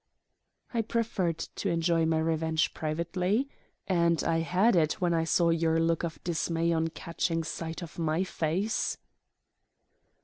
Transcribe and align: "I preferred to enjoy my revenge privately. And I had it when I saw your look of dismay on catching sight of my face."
"I 0.73 0.81
preferred 0.81 1.37
to 1.37 1.69
enjoy 1.69 2.07
my 2.07 2.17
revenge 2.17 2.73
privately. 2.73 3.47
And 3.85 4.23
I 4.23 4.39
had 4.39 4.75
it 4.75 4.93
when 4.93 5.13
I 5.13 5.25
saw 5.25 5.51
your 5.51 5.79
look 5.79 6.03
of 6.03 6.17
dismay 6.23 6.73
on 6.73 6.87
catching 6.87 7.43
sight 7.43 7.83
of 7.83 7.99
my 7.99 8.23
face." 8.23 8.97